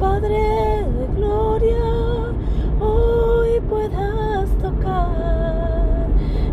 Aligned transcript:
Padre 0.00 0.82
de 0.98 1.06
gloria, 1.14 1.76
hoy 2.80 3.60
puedas 3.68 4.48
tocar 4.56 6.06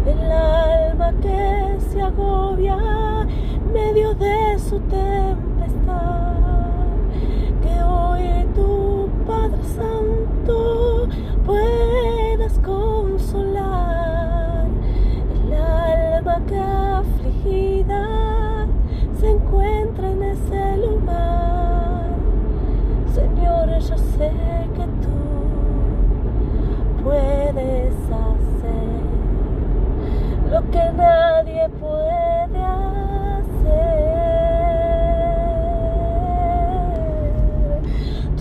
el 0.06 0.32
alma 0.32 1.14
que 1.22 1.78
se 1.90 2.02
agobia 2.02 2.78
en 3.56 3.72
medio 3.72 4.14
de 4.16 4.60
su 4.60 4.82
tempestad. 4.82 5.47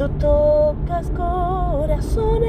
Tú 0.06 0.12
tocas 0.20 1.10
corazones, 1.10 2.46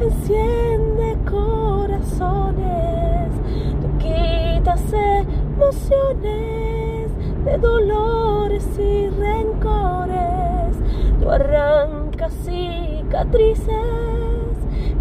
enciende 0.00 1.18
corazones, 1.28 3.32
tú 3.80 3.98
quitas 3.98 4.80
emociones 4.92 7.10
de 7.44 7.58
dolores 7.58 8.64
y 8.78 9.08
rencores, 9.08 10.76
tú 11.20 11.28
arrancas 11.28 12.32
cicatrices 12.44 13.66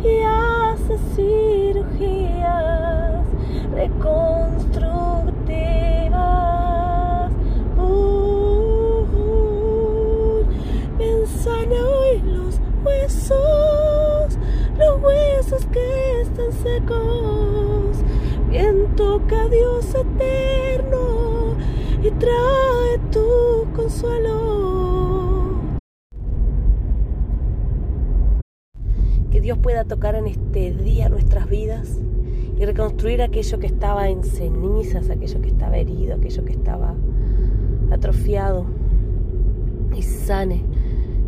y 0.03 0.23
haces 0.23 0.99
están 16.31 16.51
secos. 16.53 17.97
Bien 18.49 18.95
toca 18.95 19.49
Dios 19.49 19.93
eterno 19.93 21.57
y 22.01 22.09
trae 22.11 22.99
tu 23.11 23.67
consuelo. 23.75 25.59
Que 29.29 29.41
Dios 29.41 29.57
pueda 29.57 29.83
tocar 29.85 30.15
en 30.15 30.27
este 30.27 30.71
día 30.71 31.09
nuestras 31.09 31.49
vidas 31.49 31.99
y 32.57 32.65
reconstruir 32.65 33.21
aquello 33.21 33.59
que 33.59 33.67
estaba 33.67 34.09
en 34.09 34.23
cenizas, 34.23 35.09
aquello 35.09 35.41
que 35.41 35.49
estaba 35.49 35.77
herido, 35.77 36.15
aquello 36.15 36.45
que 36.45 36.53
estaba 36.53 36.95
atrofiado. 37.91 38.65
Y 39.95 40.03
sane, 40.03 40.63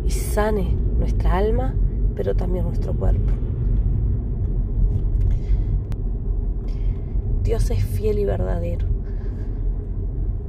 y 0.06 0.10
sane 0.10 0.74
nuestra 0.98 1.36
alma, 1.36 1.74
pero 2.14 2.34
también 2.34 2.64
nuestro 2.64 2.94
cuerpo. 2.94 3.32
Dios 7.44 7.70
es 7.70 7.84
fiel 7.84 8.18
y 8.18 8.24
verdadero. 8.24 8.86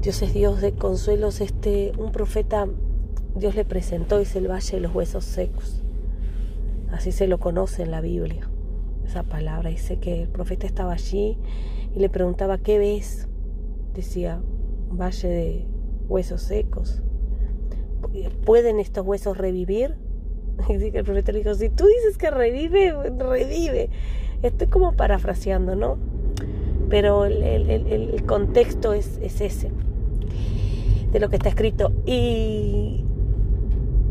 Dios 0.02 0.22
es 0.22 0.34
Dios 0.34 0.62
de 0.62 0.72
consuelos. 0.72 1.42
Este, 1.42 1.92
un 1.98 2.14
profeta, 2.14 2.68
Dios 3.36 3.54
le 3.54 3.66
presentó, 3.66 4.20
es 4.20 4.34
el 4.38 4.50
valle 4.50 4.78
de 4.78 4.80
los 4.80 4.96
huesos 4.96 5.26
secos. 5.26 5.84
Así 6.94 7.12
se 7.12 7.28
lo 7.28 7.38
conoce 7.38 7.84
en 7.84 7.92
la 7.92 8.00
Biblia, 8.00 8.50
esa 9.06 9.24
palabra. 9.24 9.70
Dice 9.70 10.00
que 10.00 10.24
el 10.24 10.30
profeta 10.30 10.66
estaba 10.66 10.94
allí 10.94 11.38
y 11.94 12.00
le 12.00 12.10
preguntaba, 12.10 12.60
¿qué 12.60 12.80
ves? 12.80 13.28
Decía, 13.94 14.42
valle 14.90 15.28
de 15.28 15.68
huesos 16.08 16.44
secos. 16.44 17.04
¿Pueden 18.46 18.80
estos 18.80 19.06
huesos 19.06 19.38
revivir? 19.38 19.98
El 20.70 21.04
profeta 21.04 21.34
le 21.34 21.40
dijo, 21.40 21.54
si 21.56 21.68
tú 21.68 21.86
dices 21.88 22.18
que 22.18 22.32
revive, 22.32 22.94
revive. 23.18 23.90
Estoy 24.42 24.68
como 24.68 24.94
parafraseando, 24.94 25.76
¿no? 25.76 26.15
Pero 26.90 27.26
el, 27.26 27.42
el, 27.44 28.24
contexto 28.26 28.94
es, 28.94 29.20
es, 29.22 29.42
ese, 29.42 29.72
de 31.12 31.20
lo 31.20 31.30
que 31.30 31.38
está 31.38 31.50
escrito. 31.50 31.92
Y, 32.06 33.04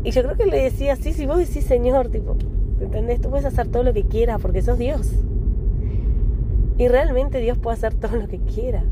y 0.03 0.11
yo 0.11 0.23
creo 0.23 0.35
que 0.35 0.45
le 0.45 0.61
decía 0.61 0.93
así, 0.93 1.13
si 1.13 1.25
vos 1.25 1.37
decís 1.37 1.63
Señor, 1.63 2.09
tipo, 2.09 2.35
¿entendés? 2.81 3.21
Tú 3.21 3.29
puedes 3.29 3.45
hacer 3.45 3.67
todo 3.67 3.83
lo 3.83 3.93
que 3.93 4.03
quieras 4.03 4.41
porque 4.41 4.61
sos 4.61 4.77
Dios. 4.77 5.11
Y 6.77 6.87
realmente 6.87 7.39
Dios 7.39 7.57
puede 7.57 7.77
hacer 7.77 7.93
todo 7.95 8.17
lo 8.17 8.27
que 8.27 8.39
quiera. 8.39 8.83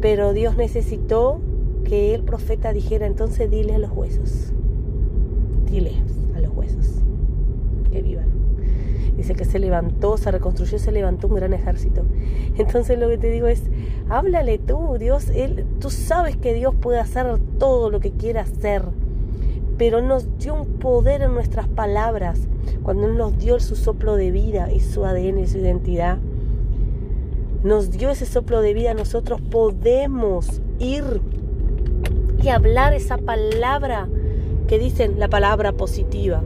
Pero 0.00 0.32
Dios 0.32 0.56
necesitó 0.56 1.40
que 1.84 2.14
el 2.14 2.22
profeta 2.22 2.72
dijera, 2.72 3.06
entonces 3.06 3.50
dile 3.50 3.74
a 3.74 3.78
los 3.78 3.90
huesos, 3.90 4.52
dile 5.70 5.92
a 6.36 6.40
los 6.40 6.52
huesos. 6.54 6.71
Que 9.34 9.44
se 9.44 9.58
levantó, 9.58 10.16
se 10.16 10.30
reconstruyó, 10.30 10.78
se 10.78 10.92
levantó 10.92 11.28
un 11.28 11.34
gran 11.34 11.52
ejército. 11.52 12.02
Entonces 12.56 12.98
lo 12.98 13.08
que 13.08 13.18
te 13.18 13.30
digo 13.30 13.48
es, 13.48 13.62
háblale 14.08 14.58
tú, 14.58 14.96
Dios, 14.98 15.30
él, 15.30 15.64
tú 15.80 15.90
sabes 15.90 16.36
que 16.36 16.54
Dios 16.54 16.74
puede 16.74 16.98
hacer 16.98 17.38
todo 17.58 17.90
lo 17.90 18.00
que 18.00 18.12
quiera 18.12 18.42
hacer, 18.42 18.82
pero 19.78 20.02
nos 20.02 20.38
dio 20.38 20.54
un 20.54 20.66
poder 20.78 21.22
en 21.22 21.34
nuestras 21.34 21.66
palabras 21.66 22.48
cuando 22.82 23.08
nos 23.08 23.38
dio 23.38 23.58
su 23.60 23.76
soplo 23.76 24.16
de 24.16 24.30
vida 24.30 24.70
y 24.72 24.80
su 24.80 25.04
ADN 25.04 25.38
y 25.38 25.46
su 25.46 25.58
identidad. 25.58 26.18
Nos 27.62 27.90
dio 27.90 28.10
ese 28.10 28.26
soplo 28.26 28.60
de 28.60 28.74
vida, 28.74 28.92
nosotros 28.92 29.40
podemos 29.40 30.60
ir 30.78 31.20
y 32.42 32.48
hablar 32.48 32.92
esa 32.92 33.18
palabra 33.18 34.08
que 34.66 34.78
dicen 34.78 35.18
la 35.18 35.28
palabra 35.28 35.72
positiva. 35.72 36.42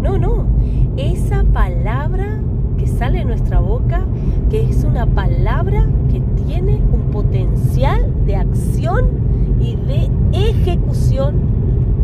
No, 0.00 0.18
no, 0.18 0.51
esa 0.96 1.44
palabra 1.44 2.38
que 2.78 2.86
sale 2.86 3.18
de 3.18 3.24
nuestra 3.24 3.60
boca, 3.60 4.02
que 4.50 4.68
es 4.68 4.84
una 4.84 5.06
palabra 5.06 5.86
que 6.10 6.20
tiene 6.44 6.80
un 6.92 7.10
potencial 7.12 8.06
de 8.26 8.36
acción 8.36 9.06
y 9.60 9.76
de 9.76 10.10
ejecución 10.32 11.34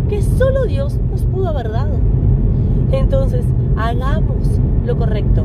que 0.08 0.22
solo 0.22 0.64
Dios 0.64 0.98
nos 1.10 1.22
pudo 1.22 1.48
haber 1.48 1.70
dado. 1.70 1.96
Entonces, 2.92 3.44
hagamos 3.76 4.60
lo 4.86 4.96
correcto. 4.96 5.44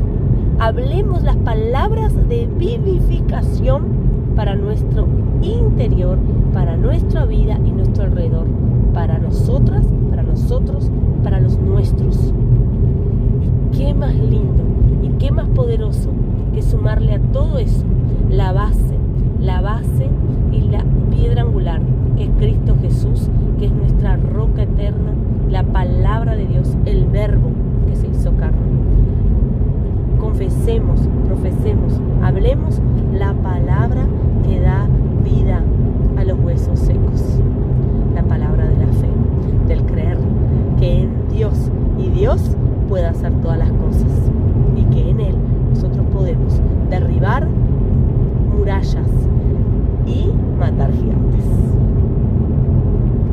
Hablemos 0.59 1.24
las 1.24 1.36
palabras 1.38 2.16
de 2.30 2.48
vivificación 2.58 3.84
para 4.36 4.56
nuestro 4.56 5.08
interior, 5.42 6.18
para 6.53 6.78
nuestra 6.78 7.26
vida 7.26 7.59
y 7.66 7.72
nuestro 7.72 8.06
alrededor, 8.06 8.48
para 8.94 9.18
nosotras, 9.20 9.86
para 10.09 10.24
nosotros, 10.24 10.90
más 15.34 15.50
poderoso 15.50 16.10
que 16.54 16.62
sumarle 16.62 17.14
a 17.14 17.20
todo 17.20 17.58
eso 17.58 17.84
la 18.30 18.52
base, 18.52 18.98
la 19.40 19.62
base 19.62 20.08
y 20.52 20.62
la 20.62 20.84
piedra 21.12 21.42
angular, 21.42 21.82
que 22.16 22.24
es 22.24 22.30
Cristo 22.38 22.76
Jesús, 22.82 23.30
que 23.60 23.66
es 23.66 23.72
nuestra 23.72 24.18
roca 24.18 24.64
eterna, 24.64 25.14
la 25.50 25.64
palabra 25.64 26.36
de 26.36 26.48
Dios, 26.48 26.76
el 26.86 27.06
verbo 27.06 27.52
que 27.88 27.96
se 27.96 28.08
hizo 28.08 28.36
carne. 28.38 28.58
Confesemos, 30.20 31.02
profesemos, 31.26 32.00
hablemos 32.24 32.82
la 33.14 33.34
palabra 33.34 34.06
que 34.44 34.60
da 34.60 34.88
vida 35.24 35.64